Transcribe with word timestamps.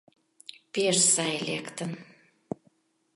—Пеш 0.73 0.97
сай 1.13 1.35
лектын. 1.47 1.91